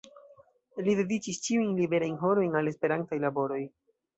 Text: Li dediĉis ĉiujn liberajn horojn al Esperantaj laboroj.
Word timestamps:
Li 0.87 0.95
dediĉis 0.99 1.41
ĉiujn 1.49 1.77
liberajn 1.81 2.17
horojn 2.25 2.59
al 2.63 2.73
Esperantaj 2.73 3.21
laboroj. 3.29 3.63